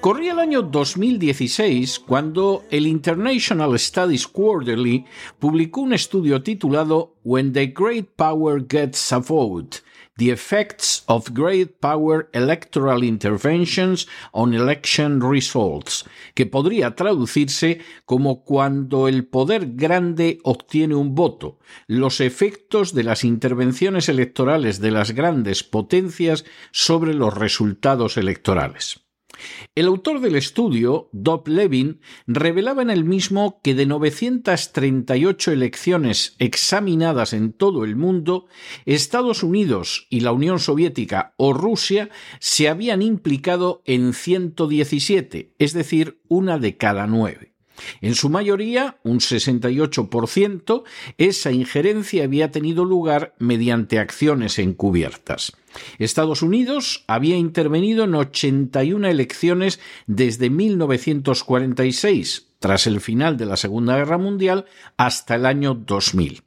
Corría 0.00 0.32
el 0.32 0.38
año 0.38 0.62
2016 0.62 2.00
cuando 2.00 2.64
el 2.70 2.86
International 2.86 3.78
Studies 3.78 4.26
Quarterly 4.26 5.04
publicó 5.38 5.82
un 5.82 5.92
estudio 5.92 6.42
titulado 6.42 7.16
When 7.24 7.52
the 7.52 7.66
Great 7.68 8.08
Power 8.16 8.66
Gets 8.68 9.12
a 9.12 9.18
Vote, 9.18 9.78
The 10.16 10.30
Effects 10.30 11.04
of 11.06 11.30
Great 11.32 11.80
Power 11.80 12.28
Electoral 12.32 13.02
Interventions 13.02 14.06
on 14.32 14.52
Election 14.54 15.20
Results, 15.20 16.04
que 16.34 16.46
podría 16.46 16.94
traducirse 16.94 17.80
como 18.04 18.44
cuando 18.44 19.08
el 19.08 19.24
poder 19.24 19.74
grande 19.74 20.38
obtiene 20.42 20.96
un 20.96 21.14
voto, 21.14 21.58
los 21.86 22.20
efectos 22.20 22.92
de 22.92 23.04
las 23.04 23.24
intervenciones 23.24 24.08
electorales 24.08 24.80
de 24.80 24.90
las 24.90 25.12
grandes 25.12 25.62
potencias 25.64 26.44
sobre 26.72 27.14
los 27.14 27.34
resultados 27.34 28.16
electorales. 28.16 29.02
El 29.74 29.86
autor 29.86 30.20
del 30.20 30.36
estudio, 30.36 31.08
Dob 31.12 31.48
Levin, 31.48 32.00
revelaba 32.26 32.82
en 32.82 32.90
el 32.90 33.04
mismo 33.04 33.60
que 33.62 33.74
de 33.74 33.86
938 33.86 35.52
elecciones 35.52 36.36
examinadas 36.38 37.32
en 37.32 37.52
todo 37.52 37.84
el 37.84 37.96
mundo, 37.96 38.46
Estados 38.86 39.42
Unidos 39.42 40.06
y 40.10 40.20
la 40.20 40.32
Unión 40.32 40.58
Soviética 40.58 41.34
o 41.36 41.52
Rusia 41.52 42.10
se 42.40 42.68
habían 42.68 43.02
implicado 43.02 43.82
en 43.84 44.12
117, 44.12 45.54
es 45.58 45.72
decir, 45.72 46.20
una 46.28 46.58
de 46.58 46.76
cada 46.76 47.06
nueve. 47.06 47.51
En 48.00 48.14
su 48.14 48.28
mayoría, 48.28 48.98
un 49.02 49.20
68%, 49.20 50.84
esa 51.18 51.52
injerencia 51.52 52.24
había 52.24 52.50
tenido 52.50 52.84
lugar 52.84 53.34
mediante 53.38 53.98
acciones 53.98 54.58
encubiertas. 54.58 55.52
Estados 55.98 56.42
Unidos 56.42 57.04
había 57.06 57.36
intervenido 57.36 58.04
en 58.04 58.14
81 58.14 59.08
elecciones 59.08 59.80
desde 60.06 60.50
1946, 60.50 62.48
tras 62.58 62.86
el 62.86 63.00
final 63.00 63.36
de 63.36 63.46
la 63.46 63.56
Segunda 63.56 63.96
Guerra 63.96 64.18
Mundial, 64.18 64.66
hasta 64.96 65.34
el 65.34 65.46
año 65.46 65.74
2000. 65.74 66.42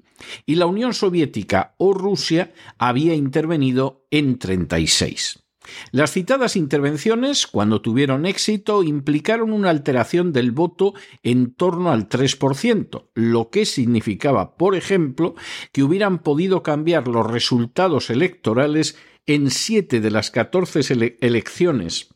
Y 0.46 0.56
la 0.56 0.66
Unión 0.66 0.94
Soviética 0.94 1.76
o 1.78 1.94
Rusia 1.94 2.54
había 2.78 3.16
intervenido 3.16 4.06
en 4.12 4.40
36. 4.40 5.45
Las 5.92 6.12
citadas 6.12 6.56
intervenciones, 6.56 7.48
cuando 7.48 7.82
tuvieron 7.82 8.26
éxito, 8.26 8.84
implicaron 8.84 9.52
una 9.52 9.70
alteración 9.70 10.34
del 10.34 10.52
voto 10.52 10.94
en 11.24 11.54
torno 11.54 11.92
al 11.92 12.10
3%, 12.10 13.10
lo 13.14 13.50
que 13.50 13.66
significaba, 13.66 14.56
por 14.56 14.76
ejemplo, 14.76 15.36
que 15.72 15.84
hubieran 15.84 16.20
podido 16.20 16.64
cambiar 16.64 17.08
los 17.08 17.26
resultados 17.26 18.10
electorales 18.10 18.98
en 19.26 19.50
siete 19.50 20.02
de 20.02 20.12
las 20.12 20.32
14 20.32 21.18
elecciones 21.22 22.10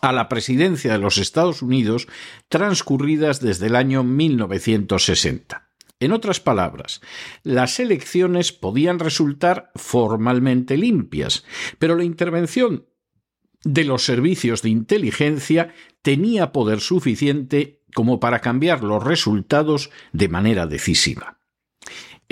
a 0.00 0.12
la 0.12 0.28
presidencia 0.28 0.92
de 0.92 0.98
los 0.98 1.18
Estados 1.18 1.62
Unidos 1.62 2.08
transcurridas 2.48 3.40
desde 3.40 3.66
el 3.66 3.76
año 3.76 4.02
1960. 4.02 5.71
En 6.02 6.10
otras 6.10 6.40
palabras, 6.40 7.00
las 7.44 7.78
elecciones 7.78 8.52
podían 8.52 8.98
resultar 8.98 9.70
formalmente 9.76 10.76
limpias, 10.76 11.44
pero 11.78 11.94
la 11.94 12.02
intervención 12.02 12.86
de 13.62 13.84
los 13.84 14.04
servicios 14.04 14.62
de 14.62 14.70
inteligencia 14.70 15.72
tenía 16.02 16.50
poder 16.50 16.80
suficiente 16.80 17.84
como 17.94 18.18
para 18.18 18.40
cambiar 18.40 18.82
los 18.82 19.04
resultados 19.04 19.90
de 20.12 20.28
manera 20.28 20.66
decisiva. 20.66 21.38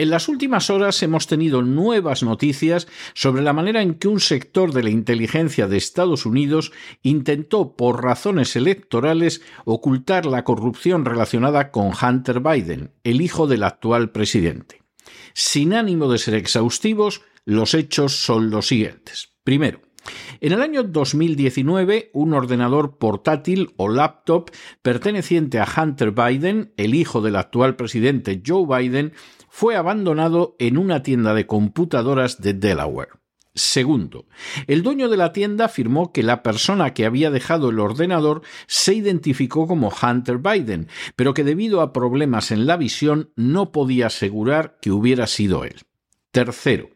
En 0.01 0.09
las 0.09 0.31
últimas 0.31 0.71
horas 0.71 1.03
hemos 1.03 1.27
tenido 1.27 1.61
nuevas 1.61 2.23
noticias 2.23 2.89
sobre 3.13 3.43
la 3.43 3.53
manera 3.53 3.83
en 3.83 3.97
que 3.97 4.09
un 4.09 4.19
sector 4.19 4.73
de 4.73 4.83
la 4.83 4.89
inteligencia 4.89 5.69
de 5.69 5.77
Estados 5.77 6.25
Unidos 6.25 6.73
intentó, 7.03 7.77
por 7.77 8.03
razones 8.03 8.57
electorales, 8.57 9.43
ocultar 9.67 10.25
la 10.25 10.43
corrupción 10.43 11.05
relacionada 11.05 11.71
con 11.71 11.93
Hunter 11.93 12.41
Biden, 12.41 12.95
el 13.05 13.21
hijo 13.21 13.47
del 13.47 13.63
actual 13.63 14.11
presidente. 14.11 14.81
Sin 15.35 15.75
ánimo 15.75 16.11
de 16.11 16.17
ser 16.17 16.33
exhaustivos, 16.33 17.21
los 17.45 17.75
hechos 17.75 18.25
son 18.25 18.49
los 18.49 18.69
siguientes. 18.69 19.35
Primero, 19.45 19.83
en 20.41 20.53
el 20.53 20.63
año 20.63 20.83
2019, 20.83 22.11
un 22.15 22.33
ordenador 22.33 22.97
portátil 22.97 23.75
o 23.77 23.91
laptop 23.91 24.51
perteneciente 24.81 25.59
a 25.59 25.69
Hunter 25.77 26.13
Biden, 26.13 26.73
el 26.79 26.95
hijo 26.95 27.21
del 27.21 27.37
actual 27.37 27.77
presidente 27.77 28.43
Joe 28.45 28.65
Biden, 28.67 29.13
fue 29.51 29.77
abandonado 29.77 30.57
en 30.59 30.79
una 30.79 31.03
tienda 31.03 31.35
de 31.35 31.47
computadoras 31.47 32.41
de 32.41 32.55
Delaware. 32.55 33.11
Segundo, 33.53 34.27
el 34.69 34.83
dueño 34.83 35.09
de 35.09 35.17
la 35.17 35.33
tienda 35.33 35.65
afirmó 35.65 36.13
que 36.13 36.23
la 36.23 36.43
persona 36.43 36.95
que 36.95 37.05
había 37.05 37.33
dejado 37.33 37.71
el 37.71 37.81
ordenador 37.81 38.43
se 38.69 38.95
identificó 38.95 39.67
como 39.67 39.91
Hunter 39.91 40.39
Biden, 40.39 40.87
pero 41.17 41.35
que 41.35 41.43
debido 41.43 41.81
a 41.81 41.93
problemas 41.93 42.53
en 42.53 42.67
la 42.67 42.77
visión 42.77 43.33
no 43.35 43.73
podía 43.73 44.07
asegurar 44.07 44.79
que 44.81 44.93
hubiera 44.93 45.27
sido 45.27 45.65
él. 45.65 45.81
Tercero, 46.31 46.91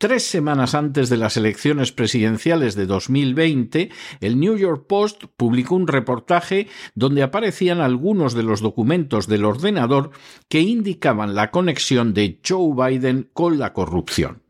Tres 0.00 0.22
semanas 0.22 0.74
antes 0.74 1.10
de 1.10 1.18
las 1.18 1.36
elecciones 1.36 1.92
presidenciales 1.92 2.74
de 2.74 2.86
2020, 2.86 3.90
el 4.22 4.40
New 4.40 4.56
York 4.56 4.86
Post 4.86 5.24
publicó 5.36 5.74
un 5.74 5.86
reportaje 5.86 6.68
donde 6.94 7.22
aparecían 7.22 7.82
algunos 7.82 8.32
de 8.32 8.42
los 8.42 8.62
documentos 8.62 9.26
del 9.26 9.44
ordenador 9.44 10.12
que 10.48 10.62
indicaban 10.62 11.34
la 11.34 11.50
conexión 11.50 12.14
de 12.14 12.40
Joe 12.42 12.72
Biden 12.74 13.28
con 13.34 13.58
la 13.58 13.74
corrupción. 13.74 14.40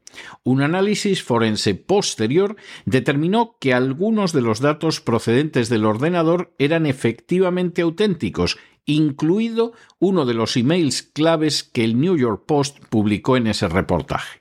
Un 0.44 0.62
análisis 0.62 1.24
forense 1.24 1.74
posterior 1.74 2.54
determinó 2.84 3.56
que 3.58 3.74
algunos 3.74 4.32
de 4.32 4.42
los 4.42 4.60
datos 4.60 5.00
procedentes 5.00 5.68
del 5.68 5.84
ordenador 5.84 6.54
eran 6.58 6.86
efectivamente 6.86 7.82
auténticos, 7.82 8.56
incluido 8.84 9.72
uno 9.98 10.26
de 10.26 10.34
los 10.34 10.56
emails 10.56 11.02
claves 11.02 11.64
que 11.64 11.82
el 11.82 12.00
New 12.00 12.16
York 12.16 12.44
Post 12.46 12.78
publicó 12.88 13.36
en 13.36 13.48
ese 13.48 13.66
reportaje. 13.66 14.39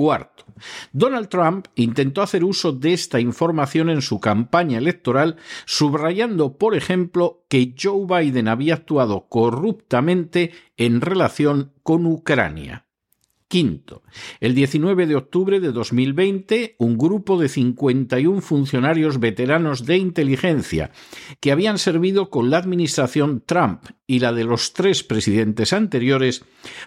Cuarto, 0.00 0.46
Donald 0.94 1.28
Trump 1.28 1.66
intentó 1.74 2.22
hacer 2.22 2.42
uso 2.42 2.72
de 2.72 2.94
esta 2.94 3.20
información 3.20 3.90
en 3.90 4.00
su 4.00 4.18
campaña 4.18 4.78
electoral, 4.78 5.36
subrayando, 5.66 6.56
por 6.56 6.74
ejemplo, 6.74 7.44
que 7.50 7.74
Joe 7.78 8.06
Biden 8.06 8.48
había 8.48 8.76
actuado 8.76 9.26
corruptamente 9.28 10.52
en 10.78 11.02
relación 11.02 11.74
con 11.82 12.06
Ucrania. 12.06 12.86
Quinto, 13.50 14.04
el 14.38 14.54
19 14.54 15.08
de 15.08 15.16
octubre 15.16 15.58
de 15.58 15.72
2020, 15.72 16.76
un 16.78 16.96
grupo 16.96 17.36
de 17.36 17.48
51 17.48 18.42
funcionarios 18.42 19.18
veteranos 19.18 19.86
de 19.86 19.96
inteligencia 19.96 20.92
que 21.40 21.50
habían 21.50 21.78
servido 21.78 22.30
con 22.30 22.48
la 22.48 22.58
administración 22.58 23.42
Trump 23.44 23.86
y 24.06 24.20
la 24.20 24.32
de 24.32 24.44
los 24.44 24.72
tres 24.72 25.02
presidentes 25.02 25.72
anteriores 25.72 26.44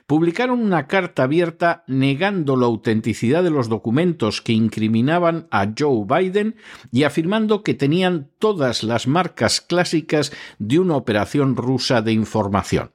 publicaron 0.07 0.62
una 0.62 0.88
carta 0.88 1.24
abierta 1.24 1.83
negando 1.88 2.56
la 2.56 2.68
autenticidad 2.68 3.44
de 3.44 3.51
los 3.51 3.68
documentos 3.68 4.42
que 4.42 4.54
incriminaban 4.54 5.50
a 5.51 5.74
Joe 5.77 6.06
Biden 6.07 6.56
y 6.94 7.04
afirmando 7.04 7.62
que 7.62 7.74
tenían 7.74 8.30
todas 8.39 8.83
las 8.83 9.06
marcas 9.06 9.60
clásicas 9.60 10.31
de 10.60 10.80
una 10.80 10.95
operación 10.95 11.57
rusa 11.57 12.01
de 12.01 12.13
información. 12.13 12.92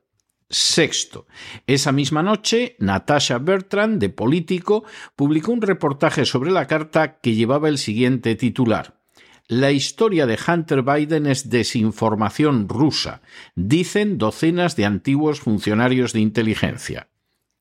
Sexto. 0.50 1.26
Esa 1.66 1.92
misma 1.92 2.22
noche, 2.22 2.76
Natasha 2.78 3.38
Bertrand, 3.38 4.00
de 4.00 4.08
Político, 4.08 4.84
publicó 5.14 5.52
un 5.52 5.60
reportaje 5.60 6.24
sobre 6.24 6.50
la 6.50 6.66
carta 6.66 7.20
que 7.20 7.34
llevaba 7.34 7.68
el 7.68 7.76
siguiente 7.76 8.34
titular. 8.34 8.98
La 9.46 9.72
historia 9.72 10.26
de 10.26 10.38
Hunter 10.46 10.82
Biden 10.82 11.26
es 11.26 11.48
desinformación 11.48 12.68
rusa, 12.68 13.22
dicen 13.54 14.18
docenas 14.18 14.76
de 14.76 14.84
antiguos 14.84 15.40
funcionarios 15.40 16.12
de 16.12 16.20
inteligencia. 16.20 17.08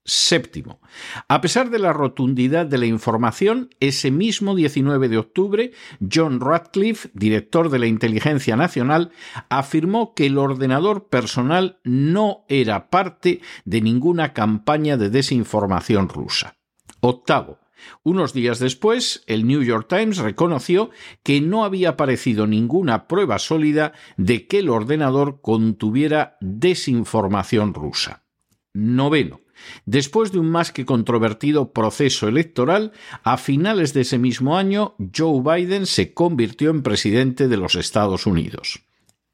Séptimo. 0.10 0.80
A 1.28 1.42
pesar 1.42 1.70
de 1.70 1.80
la 1.80 1.92
rotundidad 1.92 2.66
de 2.66 2.78
la 2.78 2.86
información, 2.86 3.72
ese 3.82 4.10
mismo 4.10 4.56
19 4.56 5.10
de 5.10 5.18
octubre, 5.18 5.74
John 6.00 6.40
Radcliffe, 6.40 7.10
director 7.14 7.70
de 7.70 7.80
la 7.80 7.88
Inteligencia 7.88 8.56
Nacional, 8.56 9.12
afirmó 9.50 10.14
que 10.14 10.28
el 10.28 10.38
ordenador 10.38 11.10
personal 11.10 11.82
no 11.84 12.46
era 12.48 12.90
parte 12.90 13.42
de 13.66 13.82
ninguna 13.82 14.32
campaña 14.32 14.96
de 14.96 15.10
desinformación 15.10 16.08
rusa. 16.08 16.56
Octavo. 17.02 17.60
Unos 18.02 18.32
días 18.32 18.60
después, 18.60 19.26
el 19.28 19.46
New 19.46 19.62
York 19.62 19.88
Times 19.90 20.20
reconoció 20.20 20.90
que 21.22 21.42
no 21.42 21.66
había 21.66 21.90
aparecido 21.90 22.48
ninguna 22.48 23.10
prueba 23.10 23.40
sólida 23.40 23.92
de 24.16 24.48
que 24.48 24.60
el 24.60 24.70
ordenador 24.70 25.42
contuviera 25.42 26.38
desinformación 26.40 27.74
rusa. 27.74 28.24
Noveno. 28.74 29.42
Después 29.86 30.32
de 30.32 30.40
un 30.40 30.50
más 30.50 30.72
que 30.72 30.86
controvertido 30.86 31.72
proceso 31.72 32.28
electoral, 32.28 32.92
a 33.24 33.38
finales 33.38 33.94
de 33.94 34.02
ese 34.02 34.18
mismo 34.18 34.58
año, 34.58 34.96
Joe 35.16 35.42
Biden 35.42 35.86
se 35.86 36.14
convirtió 36.14 36.70
en 36.70 36.84
presidente 36.84 37.48
de 37.48 37.58
los 37.58 37.76
Estados 37.76 38.26
Unidos. 38.26 38.82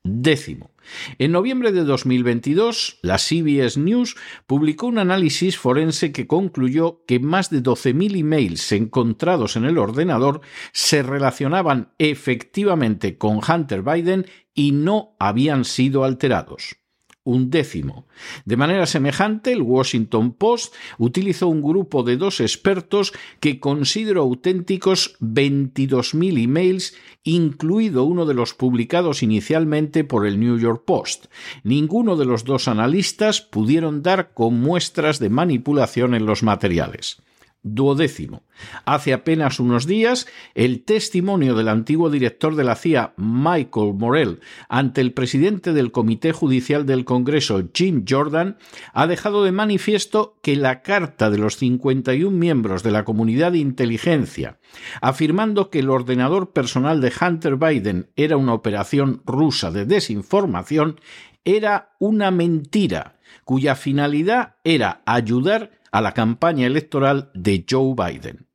Décimo. 0.05 0.71
En 1.17 1.31
noviembre 1.31 1.71
de 1.71 1.85
2022, 1.85 2.99
la 3.01 3.17
CBS 3.17 3.79
News 3.79 4.17
publicó 4.45 4.87
un 4.87 4.99
análisis 4.99 5.57
forense 5.57 6.11
que 6.11 6.27
concluyó 6.27 7.05
que 7.07 7.19
más 7.19 7.49
de 7.49 7.63
12.000 7.63 8.19
emails 8.19 8.69
encontrados 8.73 9.55
en 9.55 9.63
el 9.63 9.77
ordenador 9.77 10.41
se 10.73 11.03
relacionaban 11.03 11.93
efectivamente 11.99 13.17
con 13.17 13.39
Hunter 13.47 13.81
Biden 13.81 14.25
y 14.53 14.73
no 14.73 15.15
habían 15.19 15.63
sido 15.63 16.03
alterados 16.03 16.82
un 17.23 17.49
décimo. 17.49 18.05
De 18.45 18.57
manera 18.57 18.85
semejante, 18.85 19.53
el 19.53 19.61
Washington 19.61 20.33
Post 20.33 20.73
utilizó 20.97 21.47
un 21.47 21.61
grupo 21.61 22.03
de 22.03 22.17
dos 22.17 22.39
expertos 22.39 23.13
que 23.39 23.59
consideró 23.59 24.21
auténticos 24.21 25.15
22.000 25.21 26.43
emails, 26.43 26.95
incluido 27.23 28.03
uno 28.03 28.25
de 28.25 28.33
los 28.33 28.53
publicados 28.53 29.23
inicialmente 29.23 30.03
por 30.03 30.27
el 30.27 30.39
New 30.39 30.57
York 30.59 30.83
Post. 30.85 31.25
Ninguno 31.63 32.17
de 32.17 32.25
los 32.25 32.43
dos 32.43 32.67
analistas 32.67 33.41
pudieron 33.41 34.03
dar 34.03 34.33
con 34.33 34.59
muestras 34.59 35.19
de 35.19 35.29
manipulación 35.29 36.15
en 36.15 36.25
los 36.25 36.43
materiales. 36.43 37.21
Duodécimo. 37.63 38.43
Hace 38.85 39.13
apenas 39.13 39.59
unos 39.59 39.87
días, 39.87 40.27
el 40.53 40.83
testimonio 40.83 41.55
del 41.55 41.69
antiguo 41.69 42.09
director 42.09 42.55
de 42.55 42.65
la 42.65 42.75
CIA, 42.75 43.13
Michael 43.15 43.93
Morell, 43.93 44.41
ante 44.67 44.99
el 44.99 45.13
presidente 45.13 45.71
del 45.71 45.91
Comité 45.91 46.33
Judicial 46.33 46.85
del 46.85 47.05
Congreso, 47.05 47.63
Jim 47.73 48.03
Jordan, 48.07 48.57
ha 48.93 49.07
dejado 49.07 49.45
de 49.45 49.53
manifiesto 49.53 50.37
que 50.41 50.57
la 50.57 50.81
carta 50.81 51.29
de 51.29 51.37
los 51.37 51.55
51 51.55 52.37
miembros 52.37 52.83
de 52.83 52.91
la 52.91 53.05
comunidad 53.05 53.53
de 53.53 53.59
inteligencia, 53.59 54.59
afirmando 55.01 55.69
que 55.69 55.79
el 55.79 55.89
ordenador 55.89 56.51
personal 56.51 56.99
de 56.99 57.13
Hunter 57.19 57.55
Biden 57.55 58.09
era 58.17 58.35
una 58.35 58.53
operación 58.53 59.21
rusa 59.25 59.71
de 59.71 59.85
desinformación, 59.85 60.99
era 61.45 61.95
una 61.99 62.29
mentira, 62.29 63.15
cuya 63.45 63.75
finalidad 63.75 64.55
era 64.63 65.01
ayudar 65.05 65.71
a 65.93 66.01
la 66.01 66.13
campaña 66.13 66.65
electoral 66.65 67.29
de 67.35 67.65
Joe 67.69 67.93
Biden. 67.95 68.47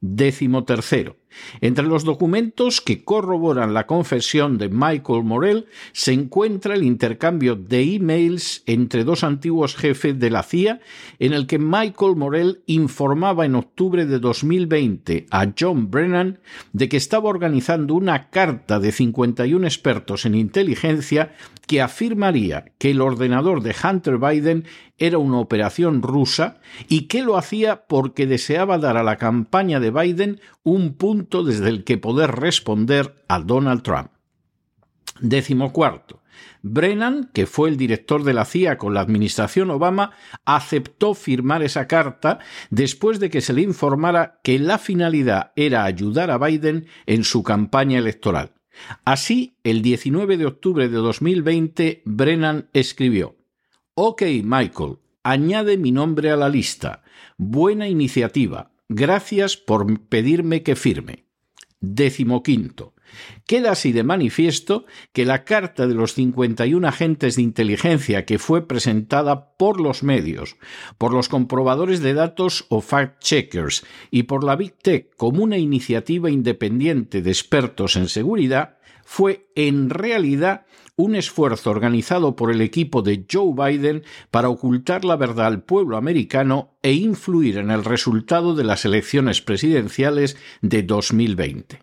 Décimo 0.00 0.64
tercero. 0.64 1.16
Entre 1.60 1.84
los 1.84 2.04
documentos 2.04 2.80
que 2.80 3.04
corroboran 3.04 3.74
la 3.74 3.86
confesión 3.86 4.58
de 4.58 4.68
Michael 4.68 5.24
Morell 5.24 5.66
se 5.92 6.12
encuentra 6.12 6.74
el 6.74 6.82
intercambio 6.82 7.56
de 7.56 7.94
emails 7.94 8.62
entre 8.66 9.04
dos 9.04 9.24
antiguos 9.24 9.76
jefes 9.76 10.18
de 10.18 10.30
la 10.30 10.42
CIA 10.42 10.80
en 11.18 11.32
el 11.32 11.46
que 11.46 11.58
Michael 11.58 12.16
Morell 12.16 12.62
informaba 12.66 13.44
en 13.44 13.54
octubre 13.54 14.06
de 14.06 14.18
2020 14.18 15.26
a 15.30 15.52
John 15.58 15.90
Brennan 15.90 16.40
de 16.72 16.88
que 16.88 16.96
estaba 16.96 17.28
organizando 17.28 17.94
una 17.94 18.30
carta 18.30 18.78
de 18.78 18.92
51 18.92 19.66
expertos 19.66 20.26
en 20.26 20.34
inteligencia 20.34 21.32
que 21.66 21.80
afirmaría 21.80 22.66
que 22.78 22.90
el 22.90 23.00
ordenador 23.00 23.62
de 23.62 23.74
Hunter 23.82 24.18
Biden 24.18 24.64
era 24.98 25.18
una 25.18 25.38
operación 25.38 26.02
rusa 26.02 26.60
y 26.88 27.02
que 27.02 27.22
lo 27.22 27.36
hacía 27.36 27.86
porque 27.86 28.26
deseaba 28.26 28.78
dar 28.78 28.96
a 28.96 29.02
la 29.02 29.16
campaña 29.16 29.80
de 29.80 29.90
Biden 29.90 30.40
un 30.62 30.94
punto 30.94 31.21
desde 31.44 31.68
el 31.68 31.84
que 31.84 31.98
poder 31.98 32.32
responder 32.32 33.24
a 33.28 33.40
Donald 33.40 33.82
Trump. 33.82 34.10
Décimo 35.20 35.72
cuarto. 35.72 36.20
Brennan, 36.62 37.30
que 37.32 37.46
fue 37.46 37.68
el 37.68 37.76
director 37.76 38.24
de 38.24 38.34
la 38.34 38.44
CIA 38.44 38.78
con 38.78 38.94
la 38.94 39.00
administración 39.00 39.70
Obama, 39.70 40.12
aceptó 40.44 41.14
firmar 41.14 41.62
esa 41.62 41.86
carta 41.86 42.38
después 42.70 43.20
de 43.20 43.30
que 43.30 43.40
se 43.40 43.52
le 43.52 43.62
informara 43.62 44.40
que 44.42 44.58
la 44.58 44.78
finalidad 44.78 45.52
era 45.56 45.84
ayudar 45.84 46.30
a 46.30 46.38
Biden 46.38 46.86
en 47.06 47.24
su 47.24 47.42
campaña 47.42 47.98
electoral. 47.98 48.52
Así, 49.04 49.58
el 49.64 49.82
19 49.82 50.36
de 50.36 50.46
octubre 50.46 50.88
de 50.88 50.96
2020, 50.96 52.02
Brennan 52.04 52.68
escribió 52.72 53.36
Ok, 53.94 54.22
Michael, 54.42 54.98
añade 55.22 55.76
mi 55.76 55.92
nombre 55.92 56.30
a 56.30 56.36
la 56.36 56.48
lista. 56.48 57.02
Buena 57.36 57.88
iniciativa. 57.88 58.71
Gracias 58.94 59.56
por 59.56 60.00
pedirme 60.00 60.62
que 60.62 60.76
firme. 60.76 61.24
Décimo 61.80 62.42
quinto. 62.42 62.92
Queda 63.46 63.72
así 63.72 63.90
de 63.92 64.04
manifiesto 64.04 64.84
que 65.14 65.24
la 65.24 65.44
carta 65.44 65.86
de 65.86 65.94
los 65.94 66.12
51 66.12 66.86
agentes 66.86 67.36
de 67.36 67.42
inteligencia 67.42 68.26
que 68.26 68.38
fue 68.38 68.68
presentada 68.68 69.56
por 69.56 69.80
los 69.80 70.02
medios, 70.02 70.56
por 70.98 71.14
los 71.14 71.30
comprobadores 71.30 72.00
de 72.00 72.12
datos 72.12 72.66
o 72.68 72.82
fact-checkers 72.82 73.82
y 74.10 74.24
por 74.24 74.44
la 74.44 74.56
Big 74.56 74.74
Tech 74.74 75.16
como 75.16 75.42
una 75.42 75.56
iniciativa 75.56 76.30
independiente 76.30 77.22
de 77.22 77.30
expertos 77.30 77.96
en 77.96 78.08
seguridad 78.08 78.76
fue 79.04 79.48
en 79.54 79.88
realidad 79.88 80.66
un 80.96 81.14
esfuerzo 81.14 81.70
organizado 81.70 82.36
por 82.36 82.50
el 82.50 82.60
equipo 82.60 83.02
de 83.02 83.26
Joe 83.30 83.54
Biden 83.54 84.04
para 84.30 84.48
ocultar 84.48 85.04
la 85.04 85.16
verdad 85.16 85.46
al 85.46 85.62
pueblo 85.62 85.96
americano 85.96 86.76
e 86.82 86.92
influir 86.92 87.58
en 87.58 87.70
el 87.70 87.84
resultado 87.84 88.54
de 88.54 88.64
las 88.64 88.84
elecciones 88.84 89.40
presidenciales 89.40 90.36
de 90.60 90.82
2020. 90.82 91.82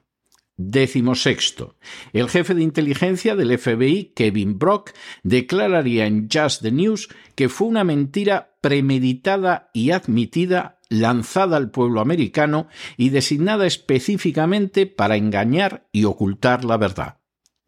Décimo 0.61 1.15
sexto. 1.15 1.77
El 2.11 2.29
jefe 2.29 2.53
de 2.53 2.63
inteligencia 2.63 3.37
del 3.37 3.57
FBI, 3.57 4.11
Kevin 4.13 4.59
Brock, 4.59 4.91
declararía 5.23 6.05
en 6.05 6.27
Just 6.29 6.61
the 6.61 6.71
News 6.71 7.07
que 7.35 7.47
fue 7.47 7.69
una 7.69 7.85
mentira 7.85 8.57
premeditada 8.59 9.69
y 9.73 9.91
admitida 9.91 10.79
lanzada 10.89 11.55
al 11.55 11.71
pueblo 11.71 12.01
americano 12.01 12.67
y 12.97 13.09
designada 13.09 13.65
específicamente 13.67 14.85
para 14.85 15.15
engañar 15.15 15.87
y 15.93 16.03
ocultar 16.03 16.65
la 16.65 16.75
verdad. 16.75 17.18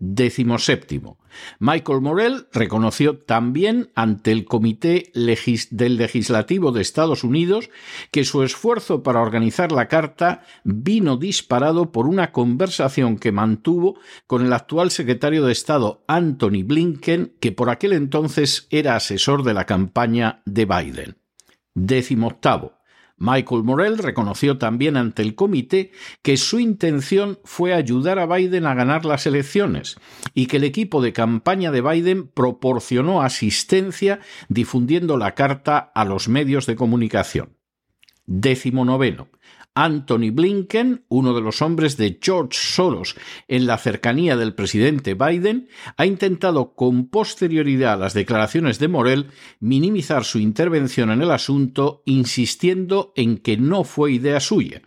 Décimo 0.03 0.57
séptimo. 0.57 1.19
Michael 1.59 2.01
Morell 2.01 2.47
reconoció 2.51 3.19
también 3.19 3.91
ante 3.93 4.31
el 4.31 4.45
Comité 4.45 5.11
del 5.13 5.97
Legislativo 5.97 6.71
de 6.71 6.81
Estados 6.81 7.23
Unidos 7.23 7.69
que 8.09 8.25
su 8.25 8.41
esfuerzo 8.41 9.03
para 9.03 9.21
organizar 9.21 9.71
la 9.71 9.87
carta 9.87 10.41
vino 10.63 11.17
disparado 11.17 11.91
por 11.91 12.07
una 12.07 12.31
conversación 12.31 13.19
que 13.19 13.31
mantuvo 13.31 13.99
con 14.25 14.43
el 14.43 14.53
actual 14.53 14.89
secretario 14.89 15.45
de 15.45 15.51
Estado 15.51 16.03
Anthony 16.07 16.63
Blinken, 16.65 17.35
que 17.39 17.51
por 17.51 17.69
aquel 17.69 17.93
entonces 17.93 18.65
era 18.71 18.95
asesor 18.95 19.43
de 19.43 19.53
la 19.53 19.67
campaña 19.67 20.41
de 20.45 20.65
Biden. 20.65 21.17
Décimo 21.75 22.25
octavo. 22.25 22.80
Michael 23.21 23.61
Morell 23.61 23.99
reconoció 23.99 24.57
también 24.57 24.97
ante 24.97 25.21
el 25.21 25.35
comité 25.35 25.91
que 26.23 26.37
su 26.37 26.59
intención 26.59 27.37
fue 27.43 27.71
ayudar 27.71 28.17
a 28.17 28.25
Biden 28.25 28.65
a 28.65 28.73
ganar 28.73 29.05
las 29.05 29.27
elecciones 29.27 29.97
y 30.33 30.47
que 30.47 30.57
el 30.57 30.63
equipo 30.63 31.03
de 31.03 31.13
campaña 31.13 31.69
de 31.69 31.81
Biden 31.81 32.27
proporcionó 32.27 33.21
asistencia 33.21 34.21
difundiendo 34.49 35.17
la 35.17 35.35
carta 35.35 35.77
a 35.93 36.03
los 36.03 36.29
medios 36.29 36.65
de 36.65 36.75
comunicación. 36.75 37.57
Décimo 38.25 38.85
noveno. 38.85 39.27
Anthony 39.73 40.31
Blinken, 40.31 41.05
uno 41.07 41.33
de 41.33 41.39
los 41.39 41.61
hombres 41.61 41.95
de 41.95 42.19
George 42.21 42.57
Soros 42.59 43.15
en 43.47 43.65
la 43.67 43.77
cercanía 43.77 44.35
del 44.35 44.53
presidente 44.53 45.13
Biden, 45.13 45.69
ha 45.95 46.05
intentado 46.05 46.73
con 46.73 47.07
posterioridad 47.07 47.93
a 47.93 47.97
las 47.97 48.13
declaraciones 48.13 48.79
de 48.79 48.89
Morel 48.89 49.27
minimizar 49.61 50.25
su 50.25 50.39
intervención 50.39 51.09
en 51.09 51.21
el 51.21 51.31
asunto, 51.31 52.03
insistiendo 52.05 53.13
en 53.15 53.37
que 53.37 53.55
no 53.55 53.85
fue 53.85 54.11
idea 54.11 54.41
suya, 54.41 54.81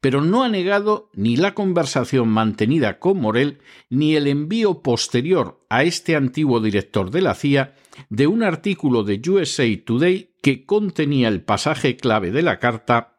pero 0.00 0.22
no 0.22 0.42
ha 0.42 0.48
negado 0.48 1.10
ni 1.12 1.36
la 1.36 1.52
conversación 1.52 2.28
mantenida 2.28 2.98
con 2.98 3.20
Morel 3.20 3.58
ni 3.90 4.16
el 4.16 4.26
envío 4.26 4.80
posterior 4.80 5.60
a 5.68 5.82
este 5.84 6.16
antiguo 6.16 6.60
director 6.60 7.10
de 7.10 7.20
la 7.20 7.34
CIA 7.34 7.74
de 8.08 8.26
un 8.26 8.42
artículo 8.42 9.04
de 9.04 9.20
USA 9.28 9.64
Today 9.84 10.30
que 10.40 10.64
contenía 10.64 11.28
el 11.28 11.42
pasaje 11.42 11.96
clave 11.96 12.30
de 12.30 12.42
la 12.42 12.58
carta 12.58 13.11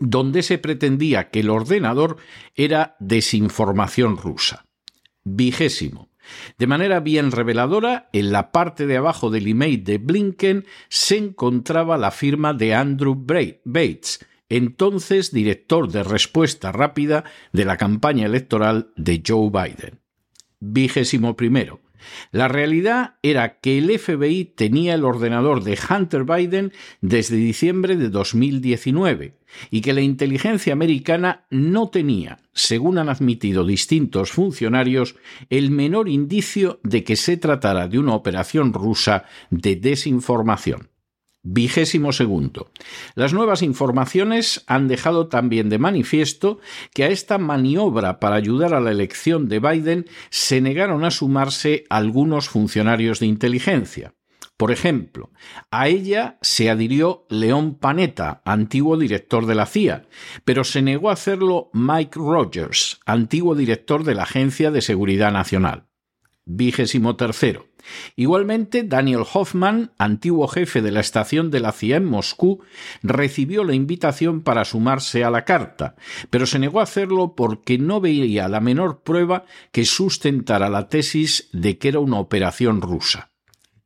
donde 0.00 0.42
se 0.42 0.58
pretendía 0.58 1.30
que 1.30 1.40
el 1.40 1.50
ordenador 1.50 2.16
era 2.54 2.96
desinformación 3.00 4.16
rusa. 4.16 4.66
Vigésimo. 5.24 6.10
De 6.58 6.66
manera 6.66 7.00
bien 7.00 7.32
reveladora, 7.32 8.08
en 8.12 8.32
la 8.32 8.50
parte 8.50 8.86
de 8.86 8.96
abajo 8.96 9.30
del 9.30 9.46
email 9.46 9.84
de 9.84 9.98
Blinken 9.98 10.64
se 10.88 11.18
encontraba 11.18 11.98
la 11.98 12.10
firma 12.10 12.54
de 12.54 12.74
Andrew 12.74 13.14
Bates, 13.14 14.24
entonces 14.48 15.32
director 15.32 15.90
de 15.90 16.02
respuesta 16.02 16.72
rápida 16.72 17.24
de 17.52 17.64
la 17.64 17.76
campaña 17.76 18.26
electoral 18.26 18.92
de 18.96 19.22
Joe 19.26 19.50
Biden. 19.50 20.00
Vigésimo 20.60 21.36
primero. 21.36 21.83
La 22.32 22.48
realidad 22.48 23.14
era 23.22 23.58
que 23.60 23.78
el 23.78 23.98
FBI 23.98 24.44
tenía 24.56 24.94
el 24.94 25.04
ordenador 25.04 25.62
de 25.62 25.78
Hunter 25.88 26.24
Biden 26.24 26.72
desde 27.00 27.36
diciembre 27.36 27.96
de 27.96 28.08
2019 28.08 29.36
y 29.70 29.80
que 29.80 29.92
la 29.92 30.00
inteligencia 30.00 30.72
americana 30.72 31.44
no 31.50 31.88
tenía, 31.88 32.38
según 32.52 32.98
han 32.98 33.08
admitido 33.08 33.64
distintos 33.64 34.32
funcionarios, 34.32 35.16
el 35.50 35.70
menor 35.70 36.08
indicio 36.08 36.80
de 36.82 37.04
que 37.04 37.16
se 37.16 37.36
tratara 37.36 37.88
de 37.88 37.98
una 37.98 38.14
operación 38.14 38.72
rusa 38.72 39.24
de 39.50 39.76
desinformación. 39.76 40.93
Vigésimo 41.46 42.12
segundo. 42.12 42.70
Las 43.14 43.34
nuevas 43.34 43.60
informaciones 43.60 44.64
han 44.66 44.88
dejado 44.88 45.28
también 45.28 45.68
de 45.68 45.78
manifiesto 45.78 46.58
que 46.94 47.04
a 47.04 47.08
esta 47.08 47.36
maniobra 47.36 48.18
para 48.18 48.36
ayudar 48.36 48.72
a 48.72 48.80
la 48.80 48.90
elección 48.90 49.46
de 49.48 49.60
Biden 49.60 50.06
se 50.30 50.62
negaron 50.62 51.04
a 51.04 51.10
sumarse 51.10 51.84
algunos 51.90 52.48
funcionarios 52.48 53.20
de 53.20 53.26
inteligencia. 53.26 54.14
Por 54.56 54.70
ejemplo, 54.70 55.32
a 55.70 55.88
ella 55.88 56.38
se 56.40 56.70
adhirió 56.70 57.26
León 57.28 57.74
Panetta, 57.74 58.40
antiguo 58.46 58.96
director 58.96 59.44
de 59.44 59.54
la 59.54 59.66
CIA, 59.66 60.06
pero 60.44 60.64
se 60.64 60.80
negó 60.80 61.10
a 61.10 61.14
hacerlo 61.14 61.70
Mike 61.74 62.18
Rogers, 62.18 63.00
antiguo 63.04 63.54
director 63.54 64.04
de 64.04 64.14
la 64.14 64.22
Agencia 64.22 64.70
de 64.70 64.80
Seguridad 64.80 65.32
Nacional. 65.32 65.88
Vigésimo 66.46 67.16
tercero. 67.16 67.66
Igualmente, 68.16 68.82
Daniel 68.82 69.24
Hoffman, 69.32 69.92
antiguo 69.98 70.46
jefe 70.48 70.82
de 70.82 70.90
la 70.90 71.00
estación 71.00 71.50
de 71.50 71.60
la 71.60 71.72
CIA 71.72 71.96
en 71.96 72.04
Moscú, 72.04 72.62
recibió 73.02 73.64
la 73.64 73.74
invitación 73.74 74.42
para 74.42 74.64
sumarse 74.64 75.24
a 75.24 75.30
la 75.30 75.44
carta, 75.44 75.96
pero 76.30 76.46
se 76.46 76.58
negó 76.58 76.80
a 76.80 76.84
hacerlo 76.84 77.34
porque 77.34 77.78
no 77.78 78.00
veía 78.00 78.48
la 78.48 78.60
menor 78.60 79.02
prueba 79.02 79.44
que 79.72 79.84
sustentara 79.84 80.68
la 80.68 80.88
tesis 80.88 81.48
de 81.52 81.78
que 81.78 81.88
era 81.88 81.98
una 81.98 82.18
operación 82.18 82.80
rusa. 82.80 83.30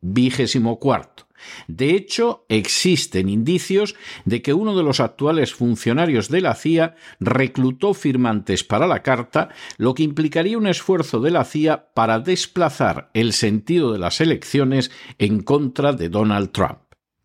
Vigésimo 0.00 0.78
cuarto. 0.78 1.27
De 1.66 1.94
hecho, 1.94 2.44
existen 2.48 3.28
indicios 3.28 3.94
de 4.24 4.42
que 4.42 4.54
uno 4.54 4.76
de 4.76 4.82
los 4.82 5.00
actuales 5.00 5.54
funcionarios 5.54 6.28
de 6.28 6.40
la 6.40 6.54
CIA 6.54 6.96
reclutó 7.20 7.94
firmantes 7.94 8.64
para 8.64 8.86
la 8.86 9.02
carta, 9.02 9.48
lo 9.76 9.94
que 9.94 10.02
implicaría 10.02 10.58
un 10.58 10.66
esfuerzo 10.66 11.20
de 11.20 11.30
la 11.30 11.44
CIA 11.44 11.92
para 11.94 12.20
desplazar 12.20 13.10
el 13.14 13.32
sentido 13.32 13.92
de 13.92 13.98
las 13.98 14.20
elecciones 14.20 14.90
en 15.18 15.42
contra 15.42 15.92
de 15.92 16.08
Donald 16.08 16.50
Trump. 16.50 16.78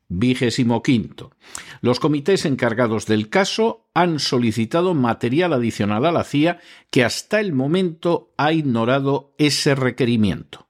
Vigésimo 0.10 0.84
quinto. 0.84 1.32
Los 1.82 2.00
comités 2.00 2.46
encargados 2.46 3.08
del 3.08 3.30
caso 3.30 3.90
han 3.94 4.20
solicitado 4.20 4.94
material 4.94 5.54
adicional 5.54 6.06
a 6.06 6.12
la 6.12 6.24
CIA 6.24 6.60
que 6.92 7.04
hasta 7.04 7.40
el 7.40 7.54
momento 7.54 8.32
ha 8.38 8.54
ignorado 8.54 9.34
ese 9.38 9.74
requerimiento. 9.74 10.68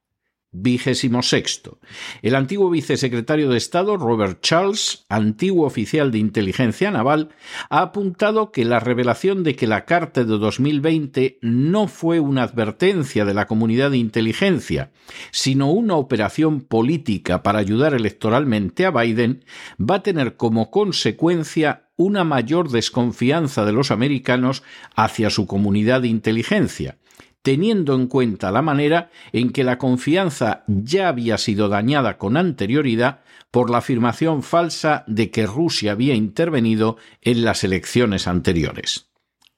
Vigésimo 0.54 1.24
sexto. 1.24 1.80
El 2.22 2.36
antiguo 2.36 2.70
vicesecretario 2.70 3.50
de 3.50 3.58
Estado, 3.58 3.98
Robert 3.98 4.40
Charles, 4.42 5.06
antiguo 5.10 5.66
oficial 5.66 6.12
de 6.12 6.20
inteligencia 6.20 6.92
naval, 6.92 7.30
ha 7.70 7.82
apuntado 7.82 8.52
que 8.52 8.64
la 8.64 8.80
revelación 8.80 9.44
de 9.44 9.56
que 9.56 9.66
la 9.66 9.86
Carta 9.86 10.24
de 10.24 10.38
2020 10.38 11.40
no 11.42 11.88
fue 11.88 12.20
una 12.20 12.44
advertencia 12.44 13.26
de 13.26 13.34
la 13.34 13.48
comunidad 13.48 13.92
de 13.92 13.98
inteligencia, 13.98 14.92
sino 15.32 15.72
una 15.72 15.96
operación 15.96 16.62
política 16.62 17.42
para 17.42 17.60
ayudar 17.60 17.96
electoralmente 17.96 18.86
a 18.86 18.92
Biden, 18.92 19.44
va 19.80 19.96
a 19.96 20.04
tener 20.04 20.38
como 20.38 20.70
consecuencia 20.70 21.90
una 21.96 22.24
mayor 22.24 22.70
desconfianza 22.70 23.66
de 23.66 23.72
los 23.72 23.92
americanos 23.92 24.64
hacia 24.96 25.30
su 25.30 25.46
comunidad 25.46 26.02
de 26.02 26.08
inteligencia, 26.08 26.98
teniendo 27.44 27.94
en 27.94 28.08
cuenta 28.08 28.52
la 28.52 28.64
manera 28.64 29.12
en 29.32 29.52
que 29.52 29.64
la 29.64 29.78
confianza 29.78 30.64
ya 30.68 31.10
había 31.10 31.38
sido 31.38 31.70
dañada 31.70 32.18
con 32.18 32.38
anterioridad 32.38 33.20
por 33.52 33.70
la 33.70 33.80
afirmación 33.80 34.42
falsa 34.42 35.04
de 35.06 35.30
que 35.30 35.46
Rusia 35.46 35.92
había 35.92 36.16
intervenido 36.16 36.98
en 37.22 37.44
las 37.44 37.64
elecciones 37.64 38.28
anteriores. 38.28 39.12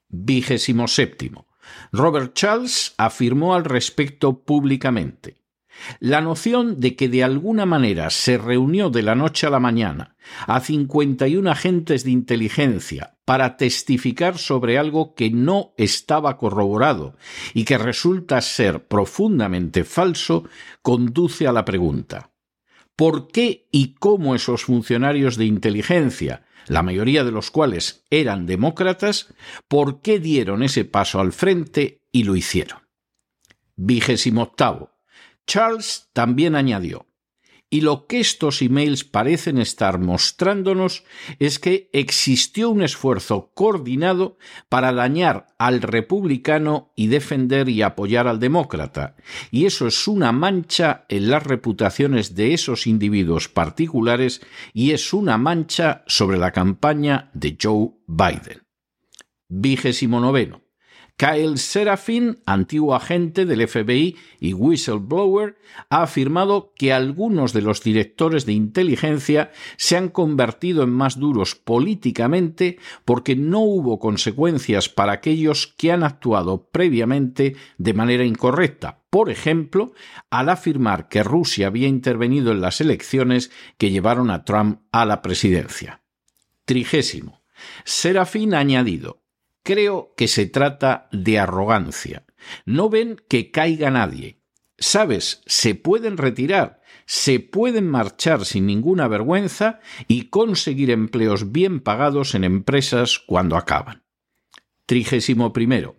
Vigésimo 0.08 0.88
séptimo. 0.88 1.46
Robert 1.92 2.34
Charles 2.34 2.94
afirmó 2.98 3.54
al 3.54 3.64
respecto 3.64 4.44
públicamente. 4.44 5.36
La 6.00 6.20
noción 6.20 6.80
de 6.80 6.96
que 6.96 7.08
de 7.08 7.24
alguna 7.24 7.66
manera 7.66 8.10
se 8.10 8.38
reunió 8.38 8.90
de 8.90 9.02
la 9.02 9.14
noche 9.14 9.46
a 9.46 9.50
la 9.50 9.60
mañana 9.60 10.16
a 10.46 10.60
51 10.60 11.50
agentes 11.50 12.04
de 12.04 12.10
inteligencia 12.10 13.18
para 13.24 13.56
testificar 13.56 14.38
sobre 14.38 14.78
algo 14.78 15.14
que 15.14 15.30
no 15.30 15.72
estaba 15.76 16.36
corroborado 16.36 17.16
y 17.54 17.64
que 17.64 17.78
resulta 17.78 18.40
ser 18.40 18.86
profundamente 18.86 19.84
falso 19.84 20.48
conduce 20.82 21.46
a 21.46 21.52
la 21.52 21.64
pregunta 21.64 22.30
¿por 22.96 23.28
qué 23.28 23.68
y 23.70 23.94
cómo 23.94 24.34
esos 24.34 24.64
funcionarios 24.64 25.36
de 25.36 25.44
inteligencia, 25.44 26.46
la 26.66 26.82
mayoría 26.82 27.22
de 27.24 27.30
los 27.30 27.50
cuales 27.50 28.04
eran 28.10 28.46
demócratas, 28.46 29.32
por 29.68 30.00
qué 30.00 30.18
dieron 30.18 30.62
ese 30.62 30.84
paso 30.84 31.20
al 31.20 31.32
frente 31.32 32.02
y 32.10 32.24
lo 32.24 32.34
hicieron? 32.34 32.80
Vigésimo 33.76 34.42
octavo. 34.42 34.95
Charles 35.46 36.08
también 36.12 36.54
añadió, 36.56 37.06
y 37.68 37.80
lo 37.80 38.06
que 38.06 38.20
estos 38.20 38.62
emails 38.62 39.04
parecen 39.04 39.58
estar 39.58 39.98
mostrándonos 39.98 41.04
es 41.38 41.58
que 41.58 41.90
existió 41.92 42.70
un 42.70 42.82
esfuerzo 42.82 43.50
coordinado 43.54 44.38
para 44.68 44.92
dañar 44.92 45.48
al 45.58 45.82
republicano 45.82 46.92
y 46.94 47.08
defender 47.08 47.68
y 47.68 47.82
apoyar 47.82 48.28
al 48.28 48.38
demócrata, 48.38 49.16
y 49.50 49.66
eso 49.66 49.86
es 49.86 50.06
una 50.06 50.30
mancha 50.32 51.06
en 51.08 51.28
las 51.28 51.42
reputaciones 51.42 52.34
de 52.34 52.54
esos 52.54 52.86
individuos 52.86 53.48
particulares 53.48 54.42
y 54.72 54.92
es 54.92 55.12
una 55.12 55.38
mancha 55.38 56.04
sobre 56.06 56.38
la 56.38 56.52
campaña 56.52 57.30
de 57.34 57.56
Joe 57.60 57.90
Biden. 58.06 58.62
Vigésimo 59.48 60.20
noveno. 60.20 60.65
Kyle 61.16 61.56
Serafin, 61.56 62.42
antiguo 62.44 62.94
agente 62.94 63.46
del 63.46 63.66
FBI 63.66 64.16
y 64.38 64.52
whistleblower, 64.52 65.56
ha 65.88 66.02
afirmado 66.02 66.74
que 66.76 66.92
algunos 66.92 67.54
de 67.54 67.62
los 67.62 67.82
directores 67.82 68.44
de 68.44 68.52
inteligencia 68.52 69.50
se 69.78 69.96
han 69.96 70.10
convertido 70.10 70.82
en 70.82 70.90
más 70.90 71.18
duros 71.18 71.54
políticamente 71.54 72.78
porque 73.06 73.34
no 73.34 73.60
hubo 73.60 73.98
consecuencias 73.98 74.90
para 74.90 75.12
aquellos 75.12 75.66
que 75.78 75.90
han 75.90 76.02
actuado 76.02 76.68
previamente 76.68 77.56
de 77.78 77.94
manera 77.94 78.24
incorrecta, 78.24 79.02
por 79.08 79.30
ejemplo, 79.30 79.94
al 80.28 80.50
afirmar 80.50 81.08
que 81.08 81.22
Rusia 81.22 81.68
había 81.68 81.88
intervenido 81.88 82.52
en 82.52 82.60
las 82.60 82.82
elecciones 82.82 83.50
que 83.78 83.90
llevaron 83.90 84.30
a 84.30 84.44
Trump 84.44 84.80
a 84.92 85.06
la 85.06 85.22
presidencia. 85.22 86.02
Trigésimo. 86.66 87.42
Serafín 87.84 88.52
ha 88.52 88.58
añadido 88.58 89.25
Creo 89.66 90.14
que 90.16 90.28
se 90.28 90.46
trata 90.46 91.08
de 91.10 91.40
arrogancia. 91.40 92.24
No 92.66 92.88
ven 92.88 93.20
que 93.28 93.50
caiga 93.50 93.90
nadie. 93.90 94.40
Sabes, 94.78 95.42
se 95.44 95.74
pueden 95.74 96.18
retirar, 96.18 96.80
se 97.04 97.40
pueden 97.40 97.88
marchar 97.88 98.44
sin 98.44 98.66
ninguna 98.66 99.08
vergüenza 99.08 99.80
y 100.06 100.28
conseguir 100.28 100.92
empleos 100.92 101.50
bien 101.50 101.80
pagados 101.80 102.36
en 102.36 102.44
empresas 102.44 103.18
cuando 103.18 103.56
acaban. 103.56 104.04
Trigésimo 104.86 105.52
primero. 105.52 105.96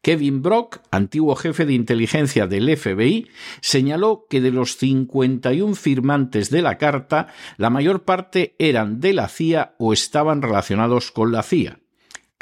Kevin 0.00 0.40
Brock, 0.40 0.78
antiguo 0.90 1.36
jefe 1.36 1.66
de 1.66 1.74
inteligencia 1.74 2.46
del 2.46 2.74
FBI, 2.74 3.28
señaló 3.60 4.26
que 4.30 4.40
de 4.40 4.52
los 4.52 4.78
51 4.78 5.74
firmantes 5.74 6.48
de 6.48 6.62
la 6.62 6.78
carta, 6.78 7.26
la 7.58 7.68
mayor 7.68 8.04
parte 8.04 8.56
eran 8.58 9.00
de 9.00 9.12
la 9.12 9.28
CIA 9.28 9.74
o 9.78 9.92
estaban 9.92 10.40
relacionados 10.40 11.12
con 11.12 11.30
la 11.30 11.42
CIA. 11.42 11.81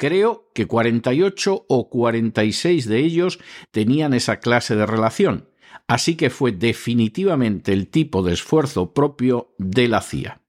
Creo 0.01 0.49
que 0.55 0.65
48 0.65 1.65
o 1.67 1.89
46 1.91 2.87
de 2.87 2.97
ellos 3.01 3.37
tenían 3.69 4.15
esa 4.15 4.39
clase 4.39 4.75
de 4.75 4.87
relación, 4.87 5.47
así 5.85 6.15
que 6.15 6.31
fue 6.31 6.51
definitivamente 6.51 7.71
el 7.71 7.87
tipo 7.87 8.23
de 8.23 8.33
esfuerzo 8.33 8.95
propio 8.95 9.53
de 9.59 9.87
la 9.87 10.01
CIA. 10.01 10.41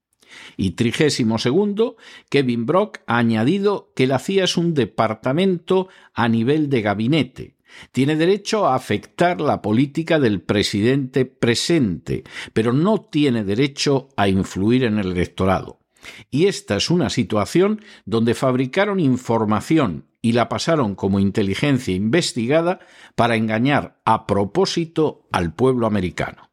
Y 0.57 0.71
trigésimo 0.71 1.37
segundo, 1.37 1.97
Kevin 2.29 2.65
Brock 2.65 3.01
ha 3.05 3.19
añadido 3.19 3.91
que 3.95 4.07
la 4.07 4.17
CIA 4.17 4.45
es 4.45 4.57
un 4.57 4.73
departamento 4.73 5.87
a 6.15 6.27
nivel 6.29 6.71
de 6.71 6.81
gabinete. 6.81 7.55
Tiene 7.91 8.15
derecho 8.15 8.65
a 8.65 8.73
afectar 8.73 9.39
la 9.39 9.61
política 9.61 10.19
del 10.19 10.41
presidente 10.41 11.25
presente, 11.25 12.23
pero 12.53 12.73
no 12.73 13.01
tiene 13.01 13.43
derecho 13.43 14.09
a 14.17 14.27
influir 14.27 14.83
en 14.83 14.97
el 14.97 15.11
electorado. 15.11 15.82
Y 16.29 16.47
esta 16.47 16.75
es 16.75 16.89
una 16.89 17.09
situación 17.09 17.81
donde 18.05 18.33
fabricaron 18.33 18.99
información 18.99 20.05
y 20.21 20.31
la 20.31 20.47
pasaron 20.49 20.95
como 20.95 21.19
inteligencia 21.19 21.93
investigada 21.93 22.79
para 23.15 23.35
engañar 23.35 23.99
a 24.05 24.25
propósito 24.25 25.27
al 25.31 25.53
pueblo 25.53 25.85
americano. 25.85 26.52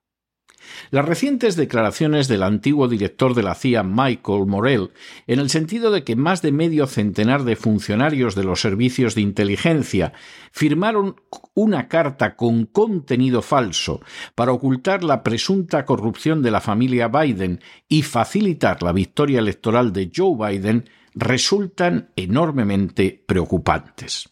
Las 0.90 1.04
recientes 1.04 1.56
declaraciones 1.56 2.28
del 2.28 2.42
antiguo 2.42 2.88
director 2.88 3.34
de 3.34 3.42
la 3.42 3.54
CIA, 3.54 3.82
Michael 3.82 4.46
Morell, 4.46 4.90
en 5.26 5.38
el 5.38 5.50
sentido 5.50 5.90
de 5.90 6.04
que 6.04 6.16
más 6.16 6.42
de 6.42 6.52
medio 6.52 6.86
centenar 6.86 7.44
de 7.44 7.56
funcionarios 7.56 8.34
de 8.34 8.44
los 8.44 8.60
servicios 8.60 9.14
de 9.14 9.20
inteligencia 9.20 10.12
firmaron 10.52 11.16
una 11.54 11.88
carta 11.88 12.36
con 12.36 12.66
contenido 12.66 13.42
falso 13.42 14.00
para 14.34 14.52
ocultar 14.52 15.04
la 15.04 15.22
presunta 15.22 15.84
corrupción 15.84 16.42
de 16.42 16.50
la 16.50 16.60
familia 16.60 17.08
Biden 17.08 17.60
y 17.88 18.02
facilitar 18.02 18.82
la 18.82 18.92
victoria 18.92 19.38
electoral 19.38 19.92
de 19.92 20.10
Joe 20.14 20.36
Biden, 20.36 20.88
resultan 21.14 22.10
enormemente 22.16 23.24
preocupantes 23.26 24.30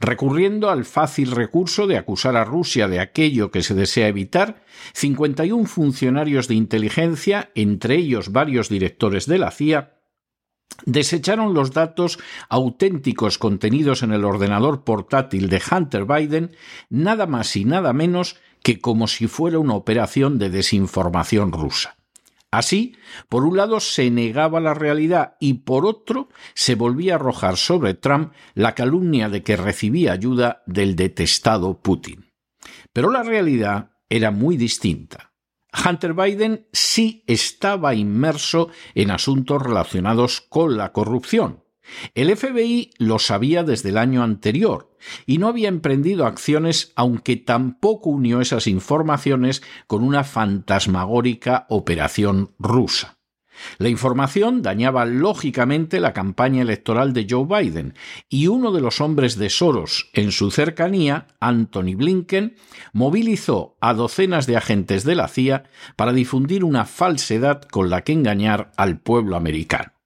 recurriendo 0.00 0.70
al 0.70 0.84
fácil 0.84 1.30
recurso 1.30 1.86
de 1.86 1.96
acusar 1.96 2.36
a 2.36 2.44
Rusia 2.44 2.88
de 2.88 3.00
aquello 3.00 3.50
que 3.50 3.62
se 3.62 3.74
desea 3.74 4.08
evitar, 4.08 4.64
51 4.94 5.66
funcionarios 5.66 6.48
de 6.48 6.54
inteligencia, 6.54 7.50
entre 7.54 7.96
ellos 7.96 8.32
varios 8.32 8.68
directores 8.68 9.26
de 9.26 9.38
la 9.38 9.50
CIA, 9.50 9.98
desecharon 10.84 11.54
los 11.54 11.72
datos 11.72 12.18
auténticos 12.48 13.38
contenidos 13.38 14.02
en 14.02 14.12
el 14.12 14.24
ordenador 14.24 14.84
portátil 14.84 15.48
de 15.48 15.60
Hunter 15.70 16.04
Biden 16.04 16.56
nada 16.88 17.26
más 17.26 17.56
y 17.56 17.64
nada 17.64 17.92
menos 17.92 18.36
que 18.62 18.80
como 18.80 19.08
si 19.08 19.26
fuera 19.26 19.58
una 19.58 19.74
operación 19.74 20.38
de 20.38 20.50
desinformación 20.50 21.52
rusa. 21.52 21.97
Así, 22.50 22.96
por 23.28 23.44
un 23.44 23.58
lado 23.58 23.78
se 23.78 24.10
negaba 24.10 24.60
la 24.60 24.72
realidad 24.72 25.36
y 25.38 25.54
por 25.54 25.84
otro 25.84 26.28
se 26.54 26.74
volvía 26.74 27.12
a 27.12 27.16
arrojar 27.16 27.58
sobre 27.58 27.94
Trump 27.94 28.32
la 28.54 28.74
calumnia 28.74 29.28
de 29.28 29.42
que 29.42 29.56
recibía 29.56 30.12
ayuda 30.12 30.62
del 30.66 30.96
detestado 30.96 31.80
Putin. 31.80 32.32
Pero 32.92 33.10
la 33.10 33.22
realidad 33.22 33.90
era 34.08 34.30
muy 34.30 34.56
distinta. 34.56 35.32
Hunter 35.86 36.14
Biden 36.14 36.66
sí 36.72 37.22
estaba 37.26 37.94
inmerso 37.94 38.70
en 38.94 39.10
asuntos 39.10 39.62
relacionados 39.62 40.40
con 40.40 40.78
la 40.78 40.92
corrupción, 40.92 41.62
el 42.14 42.36
FBI 42.36 42.90
lo 42.98 43.18
sabía 43.18 43.62
desde 43.64 43.90
el 43.90 43.98
año 43.98 44.22
anterior 44.22 44.94
y 45.26 45.38
no 45.38 45.48
había 45.48 45.68
emprendido 45.68 46.26
acciones 46.26 46.92
aunque 46.96 47.36
tampoco 47.36 48.10
unió 48.10 48.40
esas 48.40 48.66
informaciones 48.66 49.62
con 49.86 50.02
una 50.02 50.24
fantasmagórica 50.24 51.66
operación 51.68 52.54
rusa. 52.58 53.18
La 53.78 53.88
información 53.88 54.62
dañaba 54.62 55.04
lógicamente 55.04 56.00
la 56.00 56.12
campaña 56.12 56.62
electoral 56.62 57.12
de 57.12 57.26
Joe 57.28 57.44
Biden 57.44 57.94
y 58.28 58.46
uno 58.46 58.72
de 58.72 58.80
los 58.80 59.00
hombres 59.00 59.36
de 59.36 59.50
Soros 59.50 60.10
en 60.12 60.32
su 60.32 60.50
cercanía, 60.50 61.26
Anthony 61.40 61.94
Blinken, 61.96 62.56
movilizó 62.92 63.76
a 63.80 63.94
docenas 63.94 64.46
de 64.46 64.56
agentes 64.56 65.04
de 65.04 65.14
la 65.14 65.28
CIA 65.28 65.64
para 65.96 66.12
difundir 66.12 66.64
una 66.64 66.84
falsedad 66.84 67.62
con 67.62 67.90
la 67.90 68.02
que 68.02 68.12
engañar 68.12 68.70
al 68.76 69.00
pueblo 69.00 69.36
americano. 69.36 69.97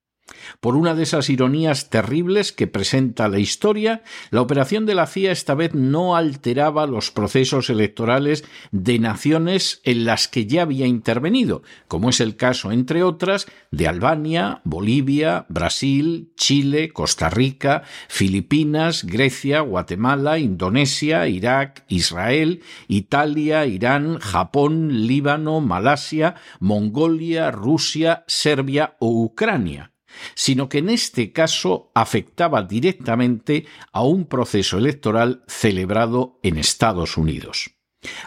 Por 0.61 0.77
una 0.77 0.95
de 0.95 1.03
esas 1.03 1.31
ironías 1.31 1.91
terribles 1.91 2.53
que 2.53 2.67
presenta 2.67 3.29
la 3.29 3.39
historia, 3.39 4.03
la 4.31 4.41
operación 4.41 4.87
de 4.87 4.95
la 4.95 5.07
CIA 5.07 5.33
esta 5.33 5.55
vez 5.55 5.75
no 5.75 6.17
alteraba 6.17 6.87
los 6.87 7.11
procesos 7.11 7.71
electorales 7.71 8.45
de 8.71 8.99
naciones 8.99 9.81
en 9.85 10.05
las 10.05 10.29
que 10.29 10.47
ya 10.47 10.63
había 10.63 10.87
intervenido, 10.87 11.63
como 11.89 12.11
es 12.11 12.21
el 12.21 12.37
caso, 12.37 12.73
entre 12.73 13.03
otras, 13.03 13.47
de 13.71 13.89
Albania, 13.89 14.61
Bolivia, 14.65 15.47
Brasil, 15.49 16.33
Chile, 16.37 16.91
Costa 16.93 17.31
Rica, 17.31 17.83
Filipinas, 18.09 19.05
Grecia, 19.05 19.61
Guatemala, 19.61 20.39
Indonesia, 20.39 21.27
Irak, 21.29 21.85
Israel, 21.89 22.63
Italia, 22.89 23.67
Irán, 23.67 24.19
Japón, 24.19 25.07
Líbano, 25.07 25.61
Malasia, 25.61 26.35
Mongolia, 26.61 27.51
Rusia, 27.51 28.25
Serbia 28.27 28.97
o 28.99 29.23
Ucrania 29.23 29.92
sino 30.35 30.69
que 30.69 30.79
en 30.79 30.91
este 30.91 31.33
caso 31.33 31.91
afectaba 31.95 32.63
directamente 32.63 33.67
a 33.93 34.03
un 34.03 34.27
proceso 34.27 34.79
electoral 34.79 35.45
celebrado 35.47 36.39
en 36.43 36.59
Estados 36.59 37.17
Unidos. 37.17 37.71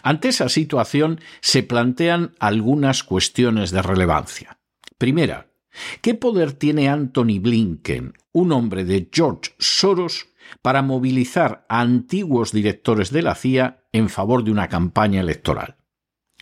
Ante 0.03 0.29
esa 0.29 0.49
situación 0.49 1.19
se 1.41 1.63
plantean 1.63 2.35
algunas 2.39 3.03
cuestiones 3.03 3.71
de 3.71 3.81
relevancia. 3.81 4.59
Primera, 4.97 5.51
¿qué 6.01 6.15
poder 6.15 6.53
tiene 6.53 6.87
Anthony 6.87 7.39
Blinken, 7.41 8.13
un 8.31 8.51
hombre 8.51 8.85
de 8.85 9.09
George 9.11 9.53
Soros, 9.59 10.27
para 10.61 10.81
movilizar 10.81 11.65
a 11.67 11.81
antiguos 11.81 12.51
directores 12.51 13.11
de 13.11 13.21
la 13.23 13.35
CIA 13.35 13.83
en 13.91 14.09
favor 14.09 14.43
de 14.43 14.51
una 14.51 14.69
campaña 14.69 15.19
electoral? 15.19 15.77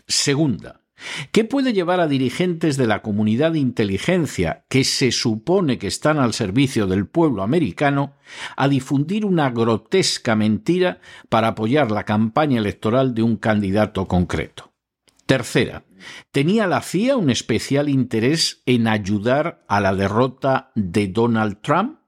Segunda, 0.08 0.83
¿Qué 1.32 1.44
puede 1.44 1.74
llevar 1.74 2.00
a 2.00 2.08
dirigentes 2.08 2.78
de 2.78 2.88
la 2.88 3.02
comunidad 3.02 3.54
de 3.54 3.60
inteligencia, 3.60 4.66
que 4.70 4.84
se 4.84 5.12
supone 5.12 5.78
que 5.78 5.88
están 5.88 6.20
al 6.20 6.34
servicio 6.34 6.88
del 6.88 7.08
pueblo 7.08 7.44
americano, 7.44 8.14
a 8.56 8.68
difundir 8.68 9.26
una 9.26 9.50
grotesca 9.50 10.36
mentira 10.36 11.00
para 11.30 11.50
apoyar 11.50 11.92
la 11.92 12.04
campaña 12.04 12.60
electoral 12.60 13.14
de 13.14 13.24
un 13.24 13.38
candidato 13.38 14.08
concreto? 14.08 14.72
Tercera, 15.26 15.84
¿tenía 16.32 16.68
la 16.68 16.82
CIA 16.82 17.18
un 17.18 17.30
especial 17.30 17.90
interés 17.90 18.62
en 18.66 18.88
ayudar 18.88 19.64
a 19.68 19.80
la 19.80 19.96
derrota 19.96 20.72
de 20.76 21.08
Donald 21.08 21.62
Trump? 21.62 22.00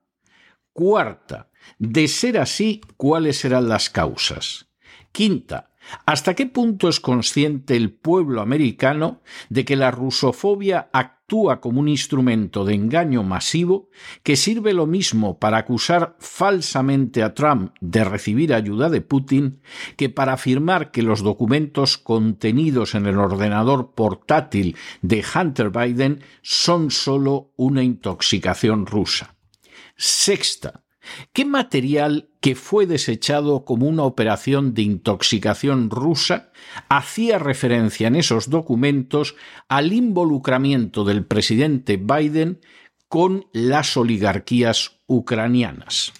Cuarta, 0.73 1.49
de 1.79 2.07
ser 2.07 2.37
así, 2.37 2.81
¿cuáles 2.97 3.37
serán 3.37 3.69
las 3.69 3.89
causas? 3.89 4.67
Quinta, 5.11 5.71
¿Hasta 6.05 6.33
qué 6.33 6.45
punto 6.45 6.89
es 6.89 6.99
consciente 6.99 7.75
el 7.75 7.91
pueblo 7.91 8.41
americano 8.41 9.21
de 9.49 9.65
que 9.65 9.75
la 9.75 9.91
rusofobia 9.91 10.89
actúa 10.93 11.59
como 11.59 11.79
un 11.79 11.87
instrumento 11.87 12.65
de 12.65 12.75
engaño 12.75 13.23
masivo 13.23 13.89
que 14.23 14.35
sirve 14.35 14.73
lo 14.73 14.85
mismo 14.85 15.39
para 15.39 15.57
acusar 15.57 16.15
falsamente 16.19 17.23
a 17.23 17.33
Trump 17.33 17.73
de 17.81 18.03
recibir 18.03 18.53
ayuda 18.53 18.89
de 18.89 19.01
Putin 19.01 19.61
que 19.97 20.09
para 20.09 20.33
afirmar 20.33 20.91
que 20.91 21.01
los 21.01 21.21
documentos 21.21 21.97
contenidos 21.97 22.93
en 22.95 23.07
el 23.07 23.17
ordenador 23.17 23.93
portátil 23.95 24.75
de 25.01 25.23
Hunter 25.23 25.71
Biden 25.71 26.21
son 26.41 26.91
solo 26.91 27.51
una 27.55 27.83
intoxicación 27.83 28.85
rusa? 28.85 29.35
Sexta, 29.97 30.84
¿Qué 31.33 31.45
material 31.45 32.29
que 32.41 32.55
fue 32.55 32.85
desechado 32.85 33.65
como 33.65 33.87
una 33.87 34.03
operación 34.03 34.73
de 34.73 34.83
intoxicación 34.83 35.89
rusa 35.89 36.51
hacía 36.89 37.39
referencia 37.39 38.07
en 38.07 38.15
esos 38.15 38.49
documentos 38.49 39.35
al 39.67 39.93
involucramiento 39.93 41.03
del 41.03 41.25
presidente 41.25 41.97
Biden 41.97 42.59
con 43.07 43.45
las 43.53 43.97
oligarquías 43.97 44.99
ucranianas? 45.07 46.13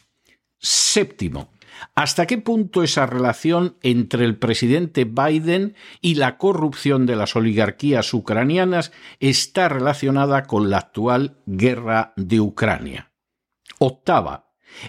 Séptimo, 0.60 1.50
¿Hasta 1.94 2.26
qué 2.26 2.38
punto 2.38 2.84
esa 2.84 3.06
relación 3.06 3.78
entre 3.82 4.26
el 4.26 4.38
presidente 4.38 5.06
Biden 5.06 5.76
y 6.02 6.16
la 6.16 6.38
corrupción 6.38 7.06
de 7.06 7.16
las 7.16 7.36
oligarquías 7.36 8.14
ucranianas 8.14 8.92
está 9.20 9.70
relacionada 9.70 10.44
con 10.44 10.70
la 10.70 10.78
actual 10.78 11.38
guerra 11.46 12.14
de 12.16 12.40
Ucrania? 12.40 13.12
Octava, 13.80 14.45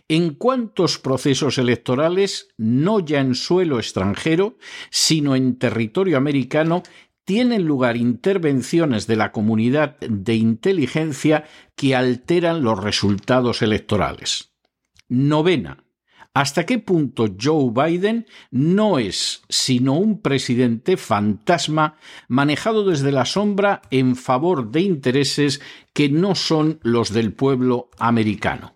en 0.08 0.34
cuántos 0.34 0.98
procesos 0.98 1.58
electorales, 1.58 2.48
no 2.56 3.00
ya 3.00 3.20
en 3.20 3.34
suelo 3.34 3.78
extranjero, 3.78 4.56
sino 4.90 5.36
en 5.36 5.58
territorio 5.58 6.16
americano, 6.16 6.82
tienen 7.26 7.64
lugar 7.64 7.96
intervenciones 7.96 9.08
de 9.08 9.16
la 9.16 9.32
comunidad 9.32 9.98
de 9.98 10.36
inteligencia 10.36 11.44
que 11.74 11.96
alteran 11.96 12.62
los 12.62 12.82
resultados 12.82 13.62
electorales. 13.62 14.52
Novena. 15.08 15.82
hasta 16.34 16.66
qué 16.66 16.78
punto 16.78 17.26
Joe 17.40 17.70
Biden 17.72 18.26
no 18.50 18.98
es 18.98 19.42
sino 19.48 19.94
un 19.94 20.20
presidente 20.20 20.96
fantasma 20.98 21.96
manejado 22.28 22.84
desde 22.84 23.10
la 23.10 23.24
sombra 23.24 23.82
en 23.90 24.16
favor 24.16 24.70
de 24.70 24.82
intereses 24.82 25.62
que 25.94 26.08
no 26.10 26.34
son 26.34 26.78
los 26.82 27.12
del 27.12 27.32
pueblo 27.32 27.88
americano. 27.98 28.75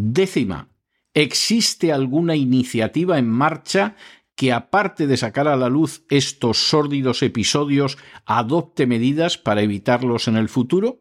Décima, 0.00 0.68
¿existe 1.12 1.92
alguna 1.92 2.36
iniciativa 2.36 3.18
en 3.18 3.28
marcha 3.28 3.96
que, 4.36 4.52
aparte 4.52 5.08
de 5.08 5.16
sacar 5.16 5.48
a 5.48 5.56
la 5.56 5.68
luz 5.68 6.04
estos 6.08 6.58
sórdidos 6.58 7.24
episodios, 7.24 7.98
adopte 8.24 8.86
medidas 8.86 9.38
para 9.38 9.62
evitarlos 9.62 10.28
en 10.28 10.36
el 10.36 10.48
futuro? 10.48 11.00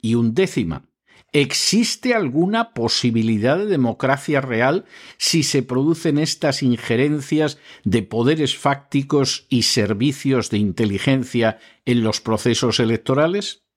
Y 0.00 0.14
undécima, 0.14 0.88
¿Existe 1.32 2.14
alguna 2.14 2.72
posibilidad 2.74 3.58
de 3.58 3.66
democracia 3.66 4.40
real 4.40 4.86
si 5.16 5.42
se 5.42 5.64
producen 5.64 6.16
estas 6.16 6.62
injerencias 6.62 7.58
de 7.82 8.04
poderes 8.04 8.56
fácticos 8.56 9.46
y 9.50 9.62
servicios 9.64 10.48
de 10.48 10.58
inteligencia 10.58 11.58
en 11.84 12.04
los 12.04 12.20
procesos 12.20 12.78
electorales? 12.78 13.67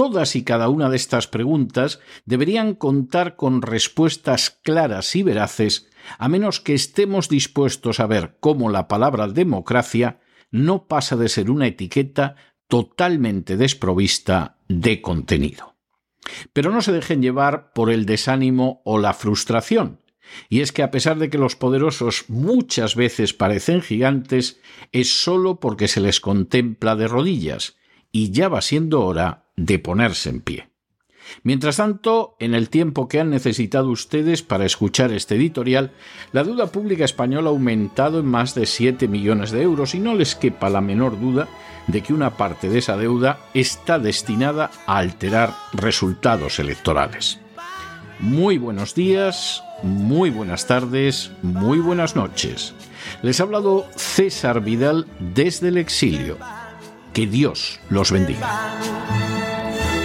Todas 0.00 0.34
y 0.34 0.44
cada 0.44 0.70
una 0.70 0.88
de 0.88 0.96
estas 0.96 1.26
preguntas 1.26 2.00
deberían 2.24 2.74
contar 2.74 3.36
con 3.36 3.60
respuestas 3.60 4.48
claras 4.48 5.14
y 5.14 5.22
veraces, 5.22 5.90
a 6.16 6.26
menos 6.26 6.58
que 6.58 6.72
estemos 6.72 7.28
dispuestos 7.28 8.00
a 8.00 8.06
ver 8.06 8.38
cómo 8.40 8.70
la 8.70 8.88
palabra 8.88 9.28
democracia 9.28 10.20
no 10.50 10.86
pasa 10.88 11.16
de 11.16 11.28
ser 11.28 11.50
una 11.50 11.66
etiqueta 11.66 12.36
totalmente 12.66 13.58
desprovista 13.58 14.56
de 14.68 15.02
contenido. 15.02 15.76
Pero 16.54 16.70
no 16.70 16.80
se 16.80 16.92
dejen 16.92 17.20
llevar 17.20 17.74
por 17.74 17.90
el 17.90 18.06
desánimo 18.06 18.80
o 18.86 18.96
la 18.96 19.12
frustración. 19.12 20.00
Y 20.48 20.62
es 20.62 20.72
que 20.72 20.82
a 20.82 20.90
pesar 20.90 21.18
de 21.18 21.28
que 21.28 21.36
los 21.36 21.56
poderosos 21.56 22.24
muchas 22.28 22.96
veces 22.96 23.34
parecen 23.34 23.82
gigantes, 23.82 24.62
es 24.92 25.22
sólo 25.22 25.60
porque 25.60 25.88
se 25.88 26.00
les 26.00 26.22
contempla 26.22 26.96
de 26.96 27.06
rodillas, 27.06 27.76
y 28.10 28.30
ya 28.30 28.48
va 28.48 28.62
siendo 28.62 29.04
hora 29.04 29.49
de 29.60 29.78
ponerse 29.78 30.30
en 30.30 30.40
pie. 30.40 30.70
Mientras 31.42 31.76
tanto, 31.76 32.34
en 32.40 32.54
el 32.54 32.70
tiempo 32.70 33.08
que 33.08 33.20
han 33.20 33.30
necesitado 33.30 33.90
ustedes 33.90 34.42
para 34.42 34.64
escuchar 34.64 35.12
este 35.12 35.36
editorial, 35.36 35.92
la 36.32 36.42
deuda 36.42 36.66
pública 36.66 37.04
española 37.04 37.50
ha 37.50 37.52
aumentado 37.52 38.18
en 38.18 38.26
más 38.26 38.54
de 38.54 38.66
7 38.66 39.06
millones 39.06 39.50
de 39.52 39.62
euros 39.62 39.94
y 39.94 40.00
no 40.00 40.14
les 40.14 40.34
quepa 40.34 40.70
la 40.70 40.80
menor 40.80 41.20
duda 41.20 41.46
de 41.86 42.02
que 42.02 42.14
una 42.14 42.36
parte 42.36 42.68
de 42.68 42.78
esa 42.78 42.96
deuda 42.96 43.38
está 43.54 43.98
destinada 43.98 44.70
a 44.86 44.98
alterar 44.98 45.54
resultados 45.72 46.58
electorales. 46.58 47.38
Muy 48.18 48.58
buenos 48.58 48.94
días, 48.94 49.62
muy 49.82 50.30
buenas 50.30 50.66
tardes, 50.66 51.30
muy 51.42 51.78
buenas 51.78 52.16
noches. 52.16 52.74
Les 53.22 53.40
ha 53.40 53.44
hablado 53.44 53.86
César 53.96 54.62
Vidal 54.62 55.06
desde 55.20 55.68
el 55.68 55.78
exilio. 55.78 56.38
Que 57.12 57.26
Dios 57.26 57.80
los 57.88 58.12
bendiga. 58.12 58.78